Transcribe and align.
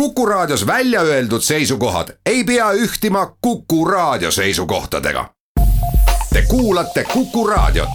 Kuku 0.00 0.26
Raadios 0.26 0.66
välja 0.66 1.00
öeldud 1.00 1.40
seisukohad 1.40 2.08
ei 2.26 2.44
pea 2.44 2.72
ühtima 2.72 3.36
Kuku 3.40 3.84
Raadio 3.84 4.30
seisukohtadega. 4.30 5.30
Te 6.32 6.42
kuulate 6.48 7.04
Kuku 7.04 7.46
Raadiot. 7.46 7.88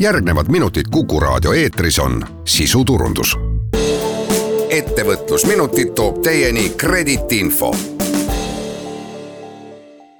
järgnevad 0.00 0.46
minutid 0.48 0.84
Kuku 0.90 1.20
Raadio 1.20 1.52
eetris 1.52 1.98
on 1.98 2.26
sisuturundus. 2.44 3.36
ettevõtlusminutid 4.68 5.92
toob 5.94 6.22
teieni 6.22 6.68
Kredit 6.68 7.32
Info 7.32 7.76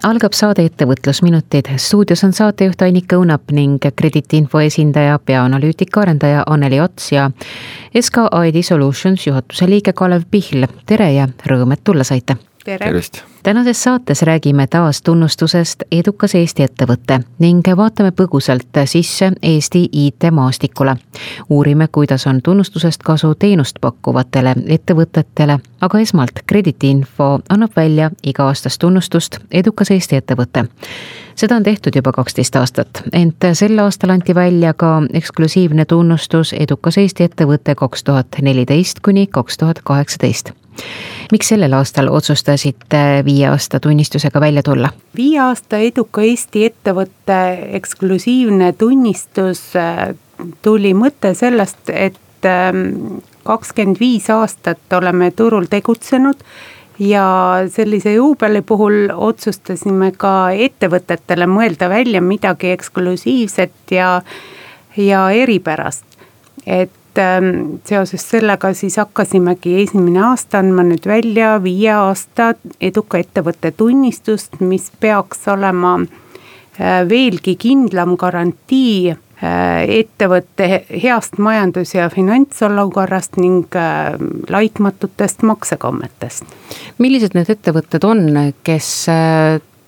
algab 0.03 0.35
saade 0.35 0.65
Ettevõtlusminutid. 0.67 1.71
stuudios 1.77 2.25
on 2.25 2.33
saatejuht 2.33 2.83
Annika 2.83 3.17
Õunap 3.17 3.53
ning 3.55 3.83
krediitinfo 3.97 4.61
esindaja, 4.61 5.19
peaanalüütika 5.19 6.03
arendaja 6.03 6.45
Anneli 6.47 6.81
Ots 6.81 7.13
ja 7.13 7.31
SK 8.01 8.27
ID 8.49 8.63
Solutions 8.63 9.27
juhatuse 9.27 9.71
liige 9.71 9.93
Kalev 9.93 10.23
Pihl. 10.31 10.67
tere 10.87 11.13
ja 11.13 11.29
rõõm, 11.47 11.73
et 11.73 11.85
tulla 11.85 12.05
saite 12.05 12.37
tervist! 12.65 13.23
tänases 13.43 13.83
saates 13.83 14.23
räägime 14.23 14.67
taas 14.67 15.03
tunnustusest 15.03 15.83
Edukas 15.93 16.35
Eesti 16.35 16.63
ettevõte 16.63 17.21
ning 17.39 17.67
vaatame 17.77 18.11
põgusalt 18.11 18.83
sisse 18.85 19.33
Eesti 19.43 19.89
IT-maastikule. 19.93 20.97
uurime, 21.51 21.89
kuidas 21.93 22.27
on 22.27 22.43
tunnustusest 22.43 23.03
kasu 23.03 23.35
teenust 23.35 23.77
pakkuvatele 23.81 24.55
ettevõtetele, 24.67 25.59
aga 25.81 25.99
esmalt 25.99 26.43
krediidiinfo 26.47 27.41
annab 27.49 27.77
välja 27.77 28.11
iga-aastast 28.23 28.79
tunnustust 28.81 29.39
Edukas 29.51 29.91
Eesti 29.91 30.17
ettevõte 30.17 30.65
seda 31.35 31.57
on 31.57 31.63
tehtud 31.63 31.97
juba 31.97 32.13
kaksteist 32.13 32.57
aastat, 32.57 33.03
ent 33.13 33.45
sel 33.53 33.79
aastal 33.79 34.11
anti 34.11 34.35
välja 34.35 34.75
ka 34.75 35.03
eksklusiivne 35.13 35.85
tunnustus 35.85 36.53
Edukas 36.53 36.99
Eesti 36.99 37.25
ettevõte 37.25 37.75
kaks 37.75 38.05
tuhat 38.05 38.43
neliteist 38.43 39.01
kuni 39.01 39.27
kaks 39.27 39.59
tuhat 39.59 39.81
kaheksateist 39.85 40.53
miks 41.33 41.49
sellel 41.53 41.73
aastal 41.77 42.11
otsustasite 42.13 43.23
viie 43.25 43.47
aasta 43.49 43.81
tunnistusega 43.81 44.41
välja 44.41 44.63
tulla? 44.63 44.93
viie 45.17 45.41
aasta 45.41 45.79
eduka 45.79 46.23
Eesti 46.27 46.67
ettevõtte 46.71 47.39
eksklusiivne 47.79 48.73
tunnistus 48.79 49.65
äh, 49.77 50.15
tuli 50.63 50.95
mõte 50.95 51.35
sellest, 51.39 51.89
et 51.89 52.49
ähm, 52.49 53.23
kakskümmend 53.45 54.01
viis 54.01 54.31
aastat 54.31 54.99
oleme 54.99 55.31
turul 55.31 55.67
tegutsenud 55.71 56.45
ja 56.99 57.27
sellise 57.71 58.13
juubeli 58.15 58.63
puhul 58.63 59.11
otsustasime 59.15 60.13
ka 60.17 60.51
ettevõtetele 60.55 61.47
mõelda 61.51 61.89
välja 61.91 62.21
midagi 62.23 62.73
eksklusiivset 62.77 63.95
ja, 63.97 64.23
ja 64.97 65.31
eripärast. 65.31 66.05
et 66.67 66.91
Ähm, 67.19 67.81
seoses 67.85 68.23
sellega 68.31 68.71
siis 68.73 68.97
hakkasimegi 68.97 69.75
esimene 69.83 70.23
aasta 70.25 70.63
andma 70.63 70.81
nüüd 70.87 71.05
välja 71.05 71.59
viie 71.61 71.91
aasta 71.93 72.55
eduka 72.81 73.19
ettevõtte 73.21 73.69
tunnistust, 73.77 74.57
mis 74.65 74.87
peaks 75.01 75.45
olema 75.53 75.99
äh, 76.01 77.03
veelgi 77.09 77.59
kindlam 77.61 78.15
garantii 78.17 79.11
äh, 79.13 79.83
ettevõtte 79.99 80.71
heast 81.03 81.37
majandus- 81.37 81.93
ja 81.99 82.09
finantsolukorrast 82.09 83.37
ning 83.37 83.77
äh, 83.77 84.17
laitmatutest 84.49 85.45
maksekommetest. 85.45 86.49
millised 86.97 87.37
need 87.37 87.53
ettevõtted 87.53 88.09
on, 88.09 88.25
kes 88.65 88.89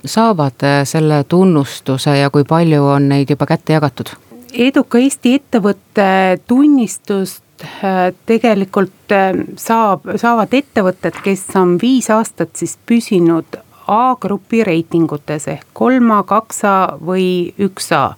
saavad 0.04 0.68
selle 0.84 1.24
tunnustuse 1.24 2.18
ja 2.20 2.28
kui 2.28 2.44
palju 2.44 2.84
on 2.98 3.08
neid 3.08 3.32
juba 3.32 3.48
kätte 3.48 3.78
jagatud? 3.78 4.12
Eduka 4.54 4.98
Eesti 4.98 5.34
ettevõtte 5.38 6.06
tunnistust 6.48 7.64
äh, 7.64 8.12
tegelikult 8.26 9.12
äh, 9.12 9.32
saab, 9.60 10.06
saavad 10.20 10.54
ettevõtted, 10.54 11.18
kes 11.24 11.46
on 11.58 11.76
viis 11.82 12.10
aastat 12.10 12.54
siis 12.56 12.76
püsinud 12.86 13.60
A-grupi 13.84 14.62
reitingutes 14.64 15.48
ehk 15.52 15.66
kolm 15.76 16.12
A, 16.14 16.22
kaks 16.24 16.62
A 16.64 16.76
või 17.04 17.26
üks 17.60 17.90
A 17.92 18.14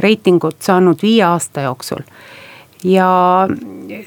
reitingut 0.00 0.62
saanud 0.64 1.02
viie 1.02 1.24
aasta 1.26 1.68
jooksul. 1.68 2.06
ja 2.84 3.46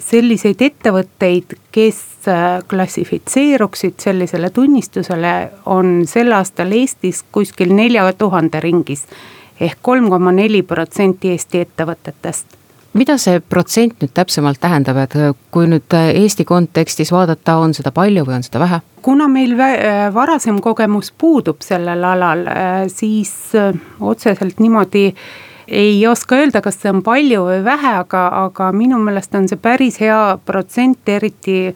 selliseid 0.04 0.60
ettevõtteid, 0.62 1.54
kes 1.72 2.28
äh, 2.28 2.60
klassifitseeruksid 2.68 4.02
sellisele 4.04 4.50
tunnistusele, 4.50 5.36
on 5.66 6.04
sel 6.08 6.34
aastal 6.36 6.72
Eestis 6.76 7.24
kuskil 7.32 7.72
nelja 7.76 8.12
tuhande 8.14 8.60
ringis 8.60 9.06
ehk 9.60 9.82
kolm 9.82 10.10
koma 10.10 10.32
neli 10.36 10.62
protsenti 10.64 11.32
Eesti 11.36 11.64
ettevõtetest 11.66 12.62
mida 12.96 13.18
see 13.20 13.42
protsent 13.44 14.00
nüüd 14.00 14.14
täpsemalt 14.16 14.62
tähendab, 14.64 14.98
et 15.04 15.16
kui 15.52 15.68
nüüd 15.68 15.96
Eesti 15.96 16.46
kontekstis 16.48 17.12
vaadata, 17.12 17.58
on 17.60 17.74
seda 17.76 17.92
palju 17.96 18.24
või 18.28 18.40
on 18.40 18.46
seda 18.46 18.62
vähe? 18.64 18.82
kuna 19.06 19.28
meil 19.30 19.52
varasem 20.14 20.58
kogemus 20.66 21.12
puudub 21.14 21.60
sellel 21.62 22.04
alal, 22.04 22.48
siis 22.90 23.52
otseselt 24.00 24.60
niimoodi 24.60 25.12
ei 25.68 26.08
oska 26.08 26.40
öelda, 26.40 26.62
kas 26.62 26.80
see 26.82 26.90
on 26.90 27.04
palju 27.06 27.44
või 27.46 27.60
vähe, 27.66 27.92
aga, 28.00 28.24
aga 28.46 28.72
minu 28.74 28.98
meelest 29.02 29.36
on 29.38 29.46
see 29.50 29.62
päris 29.62 30.00
hea 30.02 30.40
protsent, 30.46 31.06
eriti 31.10 31.76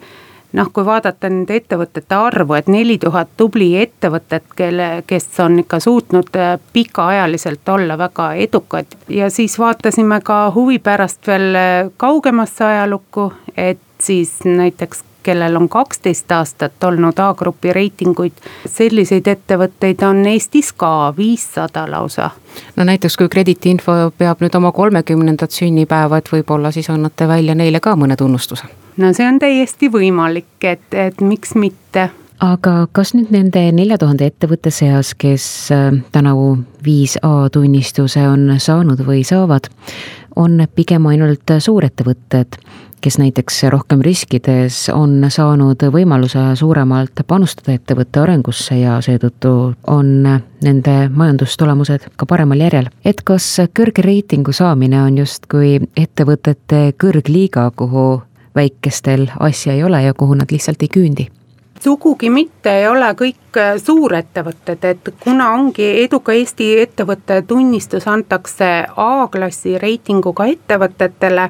noh, 0.52 0.70
kui 0.72 0.84
vaadata 0.86 1.30
nende 1.30 1.56
ettevõtete 1.60 2.16
arvu, 2.16 2.56
et 2.58 2.70
neli 2.70 2.98
tuhat 2.98 3.28
tubli 3.36 3.72
ettevõtet, 3.80 4.46
kelle, 4.56 4.88
kes 5.06 5.28
on 5.44 5.58
ikka 5.62 5.80
suutnud 5.80 6.36
äh, 6.36 6.56
pikaajaliselt 6.72 7.68
olla 7.68 7.98
väga 7.98 8.32
edukad. 8.46 8.86
ja 9.08 9.30
siis 9.30 9.58
vaatasime 9.58 10.20
ka 10.24 10.50
huvi 10.54 10.78
pärast 10.78 11.26
veel 11.26 11.54
äh, 11.54 11.90
kaugemasse 11.96 12.64
ajalukku, 12.64 13.32
et 13.56 13.78
siis 14.00 14.38
näiteks 14.44 15.04
kellel 15.22 15.56
on 15.56 15.68
kaksteist 15.68 16.32
aastat 16.32 16.84
olnud 16.84 17.18
A-grupi 17.18 17.72
reitinguid, 17.72 18.32
selliseid 18.66 19.26
ettevõtteid 19.26 20.02
on 20.06 20.24
Eestis 20.26 20.72
ka 20.72 21.14
viissada 21.16 21.86
lausa. 21.90 22.30
no 22.76 22.84
näiteks, 22.84 23.16
kui 23.16 23.28
krediitinfo 23.28 24.12
peab 24.18 24.40
nüüd 24.40 24.54
oma 24.56 24.72
kolmekümnendat 24.72 25.50
sünnipäeva, 25.50 26.18
et 26.18 26.32
võib-olla 26.32 26.70
siis 26.70 26.90
annate 26.90 27.28
välja 27.28 27.54
neile 27.54 27.80
ka 27.80 27.96
mõne 27.96 28.16
tunnustuse? 28.16 28.64
No 28.96 29.12
see 29.16 29.28
on 29.28 29.38
täiesti 29.38 29.88
võimalik, 29.92 30.56
et, 30.62 30.94
et 30.94 31.20
miks 31.20 31.54
mitte. 31.54 32.10
Aga 32.40 32.86
kas 32.92 33.12
nüüd 33.14 33.30
nende 33.32 33.62
nelja 33.76 33.98
tuhande 34.00 34.26
ettevõtte 34.30 34.70
seas, 34.72 35.14
kes 35.14 35.44
äh, 35.76 35.92
tänavu 36.12 36.58
viis 36.84 37.18
A 37.22 37.50
tunnistuse 37.52 38.24
on 38.28 38.54
saanud 38.58 39.02
või 39.06 39.22
saavad, 39.28 39.68
on 40.36 40.62
pigem 40.74 41.06
ainult 41.06 41.52
suurettevõtted, 41.58 42.56
kes 43.00 43.18
näiteks 43.18 43.62
rohkem 43.72 44.02
riskides 44.04 44.88
on 44.94 45.24
saanud 45.28 45.82
võimaluse 45.92 46.42
suuremalt 46.58 47.22
panustada 47.26 47.74
ettevõtte 47.76 48.20
arengusse 48.20 48.76
ja 48.80 48.98
seetõttu 49.04 49.52
on 49.86 50.12
nende 50.64 50.96
majandustulemused 51.08 52.10
ka 52.16 52.26
paremal 52.26 52.60
järjel. 52.60 52.90
et 53.04 53.22
kas 53.24 53.48
kõrge 53.74 54.04
reitingu 54.04 54.52
saamine 54.52 55.02
on 55.02 55.18
justkui 55.18 55.80
ettevõtete 55.96 56.92
kõrgliiga, 57.00 57.70
kuhu 57.76 58.22
väikestel 58.54 59.28
asja 59.40 59.72
ei 59.72 59.84
ole 59.84 60.02
ja 60.02 60.14
kuhu 60.14 60.34
nad 60.34 60.52
lihtsalt 60.52 60.82
ei 60.82 60.88
küündi 60.88 61.30
sugugi 61.84 62.30
mitte 62.30 62.72
ei 62.82 62.88
ole 62.88 63.08
kõik 63.16 63.56
äh, 63.56 63.76
suurettevõtted, 63.80 64.84
et 64.84 65.10
kuna 65.22 65.50
ongi 65.56 65.86
eduka 66.04 66.34
Eesti 66.36 66.72
ettevõtte 66.82 67.40
tunnistus 67.48 68.08
antakse 68.08 68.70
A-klassi 68.96 69.78
reitinguga 69.80 70.46
ettevõtetele, 70.52 71.48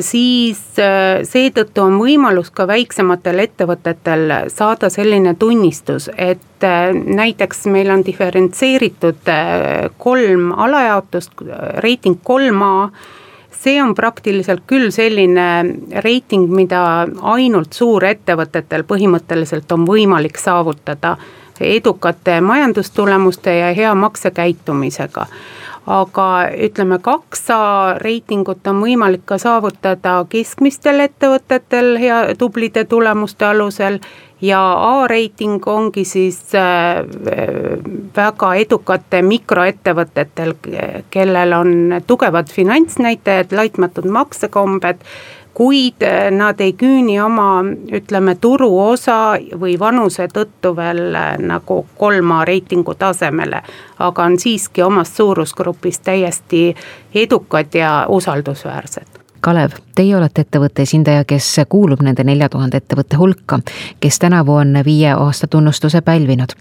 siis 0.00 0.60
äh, 0.80 1.20
seetõttu 1.28 1.82
on 1.84 1.98
võimalus 2.00 2.48
ka 2.54 2.64
väiksematel 2.70 3.42
ettevõtetel 3.44 4.32
saada 4.48 4.88
selline 4.90 5.34
tunnistus, 5.38 6.08
et 6.16 6.64
näiteks 7.04 7.66
meil 7.72 7.90
on 7.92 8.04
diferentseeritud 8.04 9.28
kolm 9.98 10.50
alajaotust, 10.56 11.40
reiting 11.84 12.20
kolm 12.24 12.62
A. 12.62 12.74
See 13.60 13.76
on 13.82 13.94
praktiliselt 13.96 14.64
küll 14.68 14.88
selline 14.92 15.46
reiting, 16.04 16.48
mida 16.52 17.06
ainult 17.32 17.76
suurettevõtetel 17.76 18.84
põhimõtteliselt 18.88 19.72
on 19.76 19.84
võimalik 19.88 20.40
saavutada 20.40 21.18
edukate 21.60 22.40
majandustulemuste 22.40 23.54
ja 23.58 23.72
hea 23.76 23.94
maksekäitumisega 23.94 25.26
aga 25.86 26.26
ütleme, 26.54 26.98
kaks 27.02 27.50
A 27.50 27.60
reitingut 27.98 28.66
on 28.70 28.82
võimalik 28.84 29.24
ka 29.26 29.38
saavutada 29.40 30.20
keskmistel 30.30 31.00
ettevõtetel 31.06 31.96
hea, 31.98 32.18
tublide 32.38 32.84
tulemuste 32.84 33.48
alusel. 33.48 34.00
Ja 34.40 34.60
A-reiting 34.72 35.66
ongi 35.68 36.04
siis 36.08 36.38
äh, 36.56 37.02
väga 38.16 38.54
edukate 38.56 39.20
mikroettevõtetel, 39.22 40.54
kellel 41.12 41.52
on 41.52 41.74
tugevad 42.06 42.48
finantsnäitajad, 42.48 43.52
laitmatud 43.52 44.08
maksekombed 44.08 45.04
kuid 45.60 46.02
äh, 46.02 46.30
nad 46.32 46.60
ei 46.60 46.72
küüni 46.72 47.18
oma, 47.20 47.60
ütleme, 47.92 48.32
turuosa 48.40 49.36
või 49.60 49.74
vanuse 49.78 50.24
tõttu 50.32 50.72
veel 50.76 51.12
äh, 51.12 51.34
nagu 51.36 51.82
kolma 52.00 52.44
reitingu 52.48 52.94
tasemele. 52.94 53.60
aga 53.98 54.24
on 54.24 54.38
siiski 54.38 54.82
omas 54.82 55.12
suurusgrupis 55.16 56.00
täiesti 56.00 56.74
edukad 57.14 57.74
ja 57.74 58.06
usaldusväärsed 58.08 59.20
Kalev, 59.40 59.76
teie 59.94 60.16
olete 60.16 60.40
ettevõtte 60.40 60.82
esindaja, 60.82 61.24
kes 61.24 61.60
kuulub 61.68 62.00
nende 62.00 62.24
nelja 62.24 62.48
tuhande 62.48 62.80
ettevõtte 62.80 63.16
hulka, 63.16 63.60
kes 64.00 64.18
tänavu 64.18 64.54
on 64.54 64.80
viie 64.84 65.12
aasta 65.12 65.46
tunnustuse 65.46 66.00
pälvinud 66.00 66.56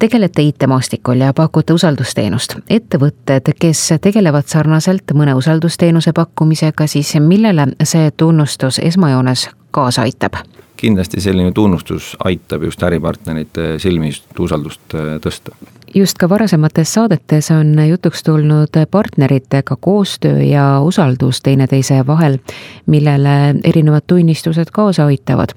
tegelete 0.00 0.42
IT-maastikul 0.42 1.20
ja 1.20 1.32
pakute 1.36 1.72
usaldusteenust. 1.72 2.56
ettevõtted, 2.70 3.52
kes 3.60 3.82
tegelevad 4.00 4.48
sarnaselt 4.48 5.12
mõne 5.14 5.34
usaldusteenuse 5.34 6.12
pakkumisega, 6.16 6.86
siis 6.86 7.14
millele 7.20 7.66
see 7.84 8.10
tunnustus 8.16 8.78
esmajoones 8.78 9.48
kaasa 9.70 10.02
aitab? 10.08 10.40
Kindlasti 10.80 11.20
selline 11.20 11.52
tunnustus 11.52 12.16
aitab 12.24 12.64
just 12.68 12.82
äripartnerite 12.82 13.76
silmis 13.78 14.22
usaldust 14.38 14.94
äh, 14.94 15.18
tõsta. 15.22 15.54
just 15.94 16.18
ka 16.18 16.28
varasemates 16.28 16.92
saadetes 16.94 17.50
on 17.50 17.74
jutuks 17.88 18.22
tulnud 18.22 18.78
partneritega 18.90 19.76
koostöö 19.80 20.42
ja 20.42 20.80
usaldus 20.80 21.42
teineteise 21.42 22.00
vahel, 22.06 22.38
millele 22.86 23.54
erinevad 23.64 24.06
tunnistused 24.06 24.72
kaasa 24.72 25.06
aitavad. 25.06 25.54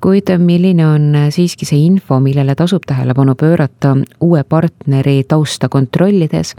kuid 0.00 0.32
milline 0.38 0.86
on 0.86 1.14
siiski 1.30 1.66
see 1.68 1.86
info, 1.86 2.20
millele 2.20 2.54
tasub 2.54 2.86
tähelepanu 2.86 3.34
pöörata 3.34 3.96
uue 4.20 4.44
partneri 4.44 5.24
tausta 5.28 5.68
kontrollides 5.68 6.54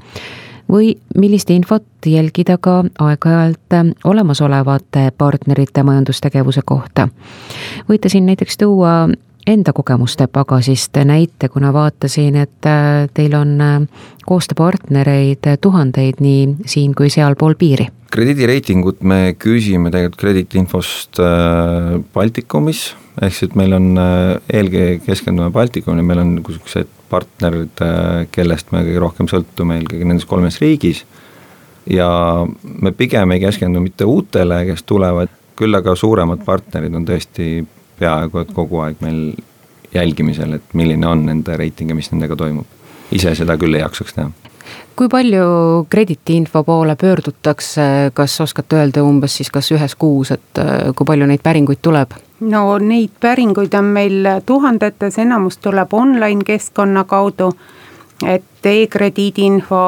või 0.71 0.95
millist 1.18 1.50
infot 1.50 1.83
jälgida 2.06 2.57
ka 2.57 2.83
aeg-ajalt 3.00 3.77
olemasolevate 4.04 5.12
partnerite 5.18 5.83
majandustegevuse 5.83 6.62
kohta. 6.65 7.07
võite 7.89 8.10
siin 8.10 8.25
näiteks 8.25 8.57
tuua 8.57 9.10
enda 9.48 9.74
kogemuste 9.74 10.28
pagasist 10.31 10.98
näite, 11.06 11.50
kuna 11.50 11.74
vaatasin, 11.74 12.38
et 12.45 12.69
teil 13.13 13.36
on 13.38 13.57
koostööpartnereid 14.28 15.50
tuhandeid 15.62 16.22
nii 16.24 16.66
siin 16.69 16.95
kui 16.95 17.10
sealpool 17.13 17.57
piiri. 17.60 17.88
krediidireitingut 18.13 19.01
me 19.01 19.36
küsime 19.40 19.90
tegelikult 19.92 20.19
krediitinfost 20.22 21.19
äh, 21.19 21.95
Baltikumis, 22.13 22.92
ehk 23.22 23.34
siis 23.34 23.56
meil 23.57 23.74
on 23.74 23.98
äh, 23.98 24.36
eelkõige 24.54 25.00
keskendume 25.07 25.50
Baltikumile, 25.51 26.06
meil 26.06 26.22
on 26.22 26.36
niisugused 26.36 26.92
partnerid, 27.10 27.81
äh, 27.81 28.28
kellest 28.31 28.69
me 28.72 28.84
kõige 28.86 29.01
rohkem 29.01 29.30
sõltume 29.31 29.80
eelkõige 29.80 30.06
nendes 30.06 30.30
kolmes 30.30 30.62
riigis. 30.62 31.06
ja 31.90 32.07
me 32.63 32.92
pigem 32.92 33.31
ei 33.31 33.42
keskendu 33.42 33.81
mitte 33.81 34.06
uutele, 34.06 34.62
kes 34.69 34.86
tulevad, 34.88 35.34
küll 35.57 35.75
aga 35.75 35.95
suuremad 35.95 36.45
partnerid 36.45 36.94
on 36.95 37.10
tõesti 37.10 37.66
peaaegu 38.04 38.44
et 38.44 38.54
kogu 38.54 38.84
aeg 38.86 39.02
meil 39.02 39.34
jälgimisel, 39.94 40.58
et 40.60 40.74
milline 40.74 41.08
on 41.08 41.26
nende 41.26 41.58
reiting 41.58 41.92
ja 41.92 41.98
mis 41.98 42.12
nendega 42.12 42.36
toimub. 42.36 42.80
ise 43.12 43.36
seda 43.38 43.58
küll 43.62 43.76
ei 43.78 43.84
jaksaks 43.84 44.16
teha 44.16 44.32
kui 44.96 45.10
palju 45.10 45.46
krediitiinfo 45.90 46.64
poole 46.64 46.96
pöördutakse, 46.96 48.12
kas 48.14 48.42
oskate 48.42 48.78
öelda 48.78 49.04
umbes 49.04 49.38
siis 49.38 49.52
kas 49.52 49.72
ühes 49.74 49.96
kuus, 50.00 50.32
et 50.32 50.62
äh, 50.62 50.92
kui 50.96 51.06
palju 51.06 51.28
neid 51.30 51.44
päringuid 51.44 51.82
tuleb? 51.82 52.14
no 52.44 52.78
neid 52.78 53.14
päringuid 53.20 53.74
on 53.80 53.94
meil 53.96 54.28
tuhandetes, 54.46 55.18
enamus 55.24 55.58
tuleb 55.58 55.94
online 55.94 56.44
keskkonna 56.46 57.04
kaudu. 57.04 57.54
et 58.28 58.66
e-krediidi 58.66 59.46
info 59.46 59.80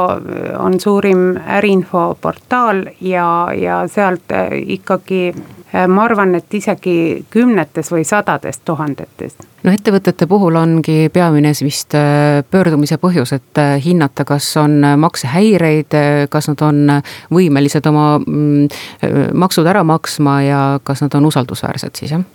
on 0.60 0.80
suurim 0.80 1.38
äriinfoportaal 1.58 2.86
ja, 3.02 3.48
ja 3.56 3.88
sealt 3.88 4.34
ikkagi 4.66 5.34
ma 5.88 6.04
arvan, 6.04 6.36
et 6.36 6.54
isegi 6.54 7.26
kümnetes 7.30 7.92
või 7.92 8.06
sadades 8.08 8.60
tuhandetes. 8.66 9.36
no 9.64 9.72
ettevõtete 9.74 10.28
puhul 10.28 10.56
ongi 10.56 11.10
peamine 11.14 11.52
vist 11.64 11.96
äh, 11.96 12.44
pöördumise 12.52 12.98
põhjus, 13.02 13.34
et 13.36 13.62
äh, 13.62 13.76
hinnata, 13.86 14.26
kas 14.26 14.58
on 14.62 14.82
maksehäireid, 14.98 15.94
äh, 15.94 16.30
kas 16.30 16.50
nad 16.52 16.62
on 16.62 17.02
võimelised 17.34 17.88
oma 17.90 18.16
mm, 18.20 18.68
maksud 19.34 19.68
ära 19.68 19.84
maksma 19.84 20.42
ja 20.46 20.64
kas 20.84 21.02
nad 21.02 21.16
on 21.16 21.32
usaldusväärsed 21.32 21.96
siis, 21.96 22.16
jah? 22.18 22.26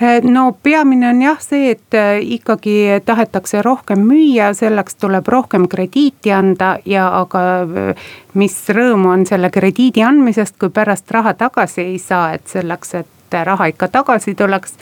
Eh, 0.00 0.22
no 0.22 0.52
peamine 0.62 1.08
on 1.10 1.22
jah 1.22 1.40
see, 1.42 1.70
et 1.74 1.94
eh, 1.94 2.18
ikkagi 2.36 3.00
tahetakse 3.04 3.62
rohkem 3.62 4.04
müüa, 4.06 4.52
selleks 4.54 4.98
tuleb 5.00 5.28
rohkem 5.28 5.66
krediiti 5.68 6.32
anda 6.32 6.76
ja 6.86 7.08
aga 7.20 7.42
eh, 7.62 8.04
mis 8.38 8.56
rõõm 8.74 9.08
on 9.10 9.26
selle 9.26 9.50
krediidi 9.50 10.04
andmisest, 10.06 10.58
kui 10.58 10.70
pärast 10.74 11.10
raha 11.10 11.34
tagasi 11.34 11.82
ei 11.82 11.98
saa, 11.98 12.32
et 12.38 12.46
selleks, 12.46 12.94
et 13.02 13.40
raha 13.44 13.68
ikka 13.72 13.90
tagasi 13.92 14.34
tuleks, 14.38 14.78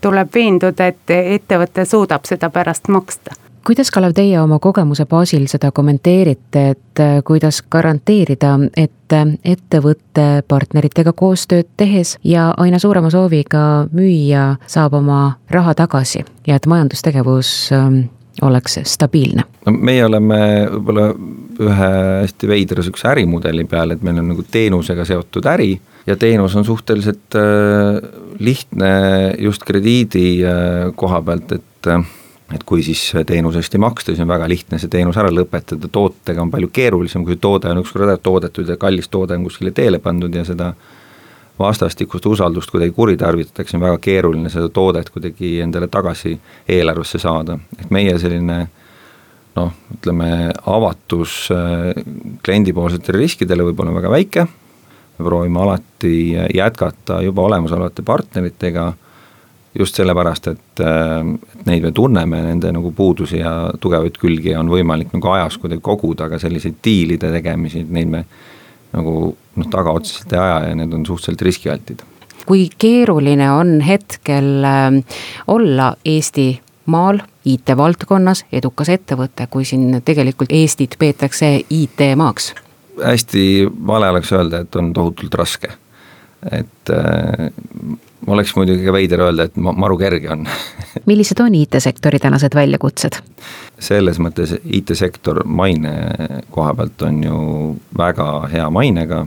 tuleb 0.00 0.32
veenduda, 0.34 0.86
et 0.88 1.12
ettevõte 1.12 1.84
suudab 1.84 2.24
seda 2.24 2.48
pärast 2.50 2.88
maksta 2.88 3.36
kuidas, 3.68 3.90
Kalev, 3.92 4.14
teie 4.16 4.38
oma 4.40 4.56
kogemuse 4.64 5.04
baasil 5.04 5.44
seda 5.50 5.68
kommenteerite, 5.76 6.60
et 6.72 7.00
äh, 7.04 7.18
kuidas 7.24 7.60
garanteerida, 7.68 8.54
et 8.80 9.12
äh, 9.12 9.34
ettevõtte 9.44 10.28
partneritega 10.48 11.12
koostööd 11.12 11.68
tehes 11.76 12.14
ja 12.24 12.48
aina 12.56 12.80
suurema 12.80 13.10
sooviga 13.12 13.62
müüja 13.92 14.54
saab 14.64 14.96
oma 14.96 15.20
raha 15.52 15.74
tagasi 15.76 16.24
ja 16.48 16.56
et 16.56 16.68
majandustegevus 16.70 17.50
ähm, 17.76 17.98
oleks 18.40 18.78
stabiilne? 18.88 19.44
no 19.66 19.74
meie 19.76 20.06
oleme 20.06 20.38
võib-olla 20.72 21.08
ühe 21.68 21.90
hästi 22.24 22.48
veidra 22.48 22.86
sihukese 22.86 23.10
ärimudeli 23.12 23.68
peal, 23.68 23.92
et 23.92 24.06
meil 24.06 24.22
on 24.22 24.32
nagu 24.32 24.46
teenusega 24.48 25.04
seotud 25.04 25.44
äri 25.52 25.74
ja 26.08 26.16
teenus 26.16 26.56
on 26.56 26.64
suhteliselt 26.64 27.36
äh, 27.36 28.00
lihtne 28.38 28.94
just 29.44 29.68
krediidi 29.68 30.38
koha 30.96 31.20
pealt, 31.26 31.52
et 31.52 31.92
et 32.54 32.64
kui 32.64 32.82
siis 32.84 33.00
teenuse 33.28 33.60
eest 33.60 33.74
ei 33.76 33.82
maksta, 33.82 34.12
siis 34.12 34.24
on 34.24 34.30
väga 34.30 34.48
lihtne 34.48 34.78
see 34.80 34.92
teenus 34.92 35.18
ära 35.20 35.30
lõpetada, 35.32 35.90
tootega 35.92 36.42
on 36.44 36.52
palju 36.52 36.70
keerulisem, 36.72 37.24
kui 37.26 37.36
toode 37.36 37.68
on 37.72 37.82
ükskord 37.82 38.06
ära 38.06 38.16
toodetud 38.16 38.68
ja 38.68 38.78
kallis 38.80 39.10
toode 39.12 39.36
on 39.36 39.44
kuskile 39.44 39.74
teele 39.76 40.00
pandud 40.00 40.34
ja 40.34 40.44
seda 40.48 40.72
vastastikust 41.58 42.26
usaldust 42.26 42.70
kuidagi 42.70 42.94
kuritarvitatakse, 42.96 43.76
on 43.76 43.84
väga 43.84 43.98
keeruline 44.00 44.50
seda 44.52 44.70
toodet 44.72 45.10
kuidagi 45.10 45.58
endale 45.64 45.90
tagasi 45.92 46.38
eelarvesse 46.68 47.20
saada, 47.20 47.58
et 47.78 47.90
meie 47.92 48.14
selline 48.18 48.58
noh, 49.58 49.74
ütleme 49.98 50.30
avatus 50.70 51.50
äh, 51.52 51.90
kliendipoolsetele 52.46 53.20
riskidele 53.26 53.66
võib 53.66 53.82
olla 53.82 53.96
väga 53.98 54.14
väike, 54.14 54.46
me 55.18 55.26
proovime 55.26 55.60
alati 55.64 56.14
jätkata 56.54 57.20
juba 57.26 57.44
olemasolevate 57.48 58.06
partneritega 58.06 58.92
just 59.78 59.98
sellepärast, 59.98 60.50
et, 60.52 60.82
äh, 60.82 61.32
et 61.54 61.66
neid 61.66 61.86
me 61.86 61.92
tunneme, 61.94 62.42
nende 62.42 62.72
nagu 62.74 62.92
puudusi 62.92 63.40
ja 63.40 63.70
tugevaid 63.80 64.18
külgi 64.20 64.54
on 64.58 64.70
võimalik 64.72 65.12
nagu 65.14 65.32
ajas 65.34 65.58
kuidagi 65.58 65.84
koguda, 65.84 66.26
aga 66.28 66.38
selliseid 66.42 66.80
diilide 66.84 67.32
tegemisi, 67.32 67.84
neid 67.88 68.12
me 68.12 68.24
nagu 68.92 69.16
noh, 69.32 69.70
tagaotseselt 69.70 70.32
ei 70.32 70.40
aja 70.42 70.60
ja 70.70 70.78
need 70.78 70.94
on 70.96 71.06
suhteliselt 71.06 71.42
riskialtid. 71.48 72.06
kui 72.48 72.70
keeruline 72.78 73.50
on 73.52 73.80
hetkel 73.84 74.64
äh, 74.64 75.18
olla 75.46 75.94
Eesti 76.04 76.60
maal 76.88 77.20
IT-valdkonnas 77.44 78.46
edukas 78.52 78.88
ettevõte, 78.88 79.46
kui 79.50 79.64
siin 79.68 80.00
tegelikult 80.04 80.52
Eestit 80.52 80.96
peetakse 80.98 81.60
IT-maaks? 81.70 82.54
hästi 83.04 83.68
vale 83.86 84.08
oleks 84.10 84.32
öelda, 84.32 84.64
et 84.64 84.76
on 84.76 84.92
tohutult 84.92 85.34
raske. 85.34 85.68
et 86.50 86.90
äh, 86.90 87.50
oleks 88.26 88.54
muidugi 88.56 88.84
ka 88.86 88.92
veider 88.92 89.22
öelda, 89.22 89.48
et 89.48 89.56
maru 89.56 89.98
kerge 90.00 90.30
on 90.32 90.46
millised 91.10 91.40
on 91.44 91.54
IT-sektori 91.54 92.18
tänased 92.22 92.54
väljakutsed? 92.54 93.20
selles 93.78 94.18
mõttes 94.22 94.56
IT-sektor 94.64 95.44
maine 95.46 95.92
koha 96.50 96.74
pealt 96.74 97.02
on 97.06 97.22
ju 97.22 97.40
väga 97.98 98.26
hea 98.50 98.66
mainega, 98.74 99.20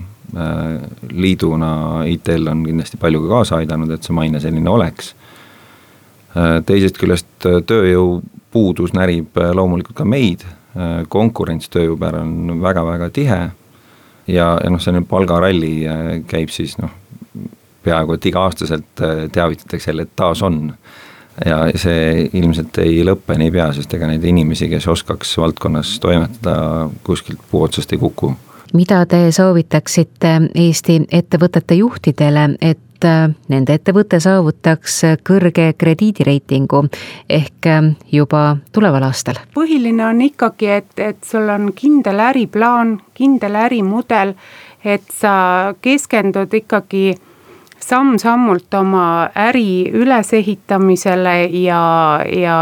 liiduna 1.12 1.72
ITL 2.12 2.52
on 2.52 2.66
kindlasti 2.68 3.00
palju 3.00 3.24
ka 3.24 3.32
kaasa 3.38 3.62
aidanud, 3.62 3.92
et 3.92 4.04
see 4.04 4.16
maine 4.16 4.40
selline 4.44 4.70
oleks. 4.70 5.14
teisest 6.66 7.00
küljest 7.00 7.48
tööjõupuudus 7.68 8.94
närib 8.96 9.40
loomulikult 9.56 9.98
ka 9.98 10.06
meid, 10.08 10.46
konkurents 11.10 11.72
tööjõu 11.72 11.98
peale 12.00 12.24
on 12.24 12.62
väga-väga 12.62 13.10
tihe 13.12 13.42
ja, 14.28 14.48
ja 14.56 14.70
noh, 14.70 14.80
selline 14.80 15.08
palgaralli 15.08 15.74
käib 16.28 16.52
siis 16.52 16.78
noh, 16.80 16.92
peaaegu 17.84 18.18
et 18.18 18.26
iga-aastaselt 18.26 19.02
äh, 19.02 19.24
teavitatakse 19.32 19.92
jälle, 19.92 20.02
et 20.02 20.16
taas 20.16 20.42
on. 20.42 20.74
ja 21.46 21.58
see 21.80 22.28
ilmselt 22.34 22.76
ei 22.84 23.06
lõpe 23.08 23.38
niipea, 23.40 23.70
sest 23.74 23.94
ega 23.96 24.10
neid 24.10 24.24
inimesi, 24.28 24.68
kes 24.70 24.88
oskaks 24.92 25.38
valdkonnas 25.40 25.94
toimetada, 26.04 26.90
kuskilt 27.08 27.40
puu 27.52 27.64
otsast 27.64 27.94
ei 27.94 28.00
kuku. 28.00 28.34
mida 28.74 29.06
te 29.06 29.32
soovitaksite 29.32 30.34
Eesti 30.56 31.02
ettevõtete 31.12 31.76
juhtidele, 31.80 32.50
et 32.62 33.08
äh, 33.08 33.30
nende 33.48 33.80
ettevõte 33.80 34.20
saavutaks 34.20 35.02
kõrge 35.28 35.72
krediidireitingu 35.78 36.84
ehk 37.30 37.72
äh, 37.72 37.90
juba 38.12 38.58
tuleval 38.72 39.08
aastal? 39.08 39.40
põhiline 39.56 40.06
on 40.06 40.22
ikkagi, 40.28 40.70
et, 40.82 40.94
et 41.00 41.24
sul 41.24 41.50
on 41.50 41.72
kindel 41.76 42.20
äriplaan, 42.20 43.00
kindel 43.14 43.56
ärimudel, 43.56 44.36
et 44.84 45.08
sa 45.16 45.74
keskendud 45.82 46.54
ikkagi 46.54 47.16
samm-sammult 47.82 48.74
oma 48.74 49.30
äri 49.36 49.90
ülesehitamisele 49.94 51.36
ja, 51.44 51.84
ja 52.42 52.58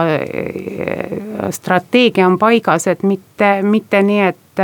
strateegia 1.51 2.27
on 2.27 2.39
paigas, 2.39 2.87
et 2.87 3.03
mitte, 3.03 3.59
mitte 3.61 4.01
nii, 4.03 4.21
et, 4.31 4.63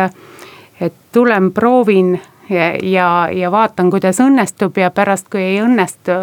et 0.82 0.94
tulen 1.12 1.52
proovin 1.52 2.16
ja, 2.50 2.72
ja, 2.82 3.30
ja 3.32 3.52
vaatan, 3.52 3.90
kuidas 3.92 4.20
õnnestub 4.24 4.78
ja 4.78 4.92
pärast, 4.92 5.30
kui 5.32 5.42
ei 5.44 5.60
õnnestu, 5.64 6.20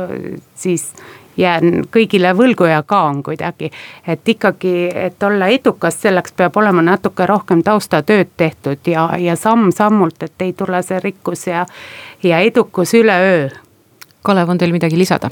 siis 0.55 0.93
jään 1.37 1.85
kõigile 1.93 2.35
võlgu 2.37 2.69
ja 2.69 2.83
kaon 2.83 3.23
kuidagi. 3.23 3.71
et 4.07 4.29
ikkagi, 4.29 4.91
et 4.95 5.23
olla 5.23 5.47
edukas, 5.47 6.01
selleks 6.03 6.33
peab 6.33 6.57
olema 6.57 6.83
natuke 6.83 7.27
rohkem 7.27 7.63
taustatööd 7.63 8.29
tehtud 8.37 8.79
ja, 8.87 9.11
ja 9.19 9.37
samm-sammult, 9.37 10.23
et 10.23 10.43
ei 10.43 10.53
tule 10.53 10.83
see 10.83 11.01
rikkus 11.01 11.47
ja, 11.47 11.67
ja 12.23 12.39
edukus 12.39 12.95
üleöö. 12.95 13.49
Kalev, 14.23 14.49
on 14.49 14.59
teil 14.59 14.75
midagi 14.75 14.99
lisada? 14.99 15.31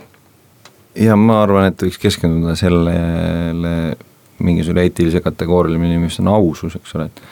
ja 0.99 1.15
ma 1.17 1.43
arvan, 1.45 1.69
et 1.71 1.83
võiks 1.87 2.01
keskenduda 2.03 2.57
sellele 2.59 3.75
mingisugune 4.43 4.89
eetilise 4.89 5.21
kategooriale, 5.23 5.79
mis 6.01 6.19
on 6.23 6.33
ausus, 6.33 6.75
eks 6.81 6.97
ole, 6.99 7.07
et 7.11 7.23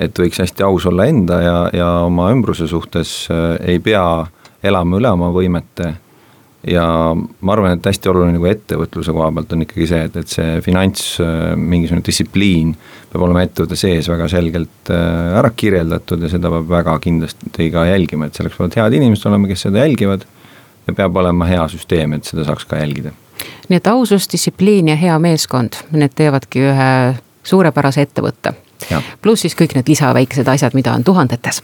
et 0.00 0.20
võiks 0.22 0.40
hästi 0.40 0.64
aus 0.64 0.86
olla 0.88 1.06
enda 1.10 1.40
ja, 1.44 1.56
ja 1.76 1.88
oma 2.06 2.30
ümbruse 2.32 2.68
suhtes, 2.70 3.10
äh, 3.32 3.56
ei 3.74 3.82
pea 3.84 4.04
elama 4.64 5.00
üle 5.00 5.10
oma 5.12 5.28
võimete. 5.34 5.90
Ja 6.70 6.84
ma 7.16 7.52
arvan, 7.54 7.78
et 7.78 7.86
hästi 7.88 8.10
oluline 8.10 8.34
nagu 8.36 8.48
ettevõtluse 8.50 9.14
koha 9.16 9.30
pealt 9.32 9.52
on 9.56 9.64
ikkagi 9.64 9.86
see, 9.88 10.00
et, 10.10 10.16
et 10.20 10.32
see 10.32 10.58
finants, 10.64 11.04
äh, 11.24 11.52
mingisugune 11.56 12.04
distsipliin 12.04 12.74
peab 13.12 13.24
olema 13.24 13.46
ettevõtte 13.46 13.78
sees 13.80 14.08
väga 14.12 14.28
selgelt 14.28 14.92
äh, 14.92 15.38
ära 15.40 15.52
kirjeldatud 15.56 16.24
ja 16.24 16.32
seda 16.32 16.52
peab 16.52 16.68
väga 16.68 16.98
kindlasti 17.04 17.70
ka 17.72 17.86
jälgima, 17.88 18.28
et 18.28 18.36
selleks 18.36 18.60
peavad 18.60 18.76
head 18.76 18.98
inimesed 19.00 19.28
olema, 19.32 19.48
kes 19.48 19.68
seda 19.68 19.84
jälgivad 19.84 20.28
peab 20.96 21.16
olema 21.16 21.48
hea 21.50 21.66
süsteem, 21.68 22.12
et 22.12 22.24
seda 22.24 22.44
saaks 22.44 22.64
ka 22.64 22.80
jälgida. 22.80 23.12
nii 23.68 23.76
et 23.76 23.86
ausus, 23.86 24.28
distsipliin 24.32 24.88
ja 24.88 24.96
hea 24.96 25.18
meeskond, 25.18 25.78
need 25.92 26.16
teevadki 26.16 26.66
ühe 26.72 26.90
suurepärase 27.42 28.02
ettevõtte 28.08 28.54
pluss 29.22 29.44
siis 29.44 29.54
kõik 29.56 29.74
need 29.76 29.88
lisaväiksed 29.88 30.48
asjad, 30.48 30.74
mida 30.74 30.92
on 30.92 31.04
tuhandetes. 31.04 31.62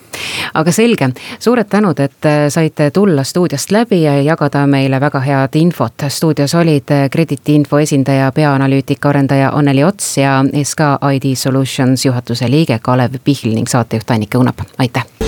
aga 0.55 0.73
selge, 0.73 1.11
suured 1.39 1.69
tänud, 1.69 2.01
et 2.01 2.27
äh, 2.27 2.47
saite 2.49 2.91
tulla 2.91 3.25
stuudiost 3.25 3.71
läbi 3.71 4.03
ja 4.03 4.21
jagada 4.23 4.67
meile 4.67 5.01
väga 5.01 5.21
head 5.21 5.55
infot. 5.55 6.07
stuudios 6.09 6.55
olid 6.55 6.91
äh, 6.91 7.11
Krediti 7.11 7.55
info 7.55 7.79
esindaja, 7.79 8.33
peaanalüütika 8.33 9.09
arendaja 9.09 9.51
Anneli 9.55 9.85
Ots 9.85 10.19
ja 10.19 10.45
SK 10.65 10.81
ID 11.15 11.35
Solutions 11.37 12.07
juhatuse 12.07 12.51
liige 12.51 12.79
Kalev 12.83 13.19
Pihl 13.25 13.55
ning 13.55 13.69
saatejuht 13.69 14.11
Annika 14.11 14.39
Unap, 14.39 14.61
aitäh. 14.79 15.26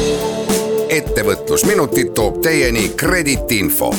Ettevõtlusminutid 0.90 2.14
toob 2.16 2.40
teieni 2.42 2.88
Krediti 2.97 3.59
info 3.59 3.92